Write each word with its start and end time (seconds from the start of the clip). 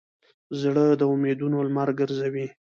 زړه 0.61 0.85
د 0.99 1.01
امیدونو 1.13 1.57
لمر 1.67 1.89
ګرځوي. 1.99 2.45